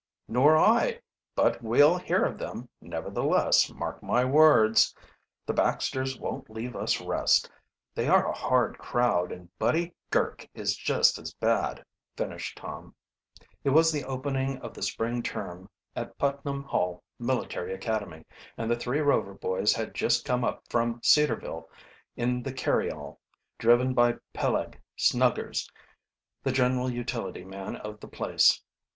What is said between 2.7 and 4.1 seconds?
nevertheless, mark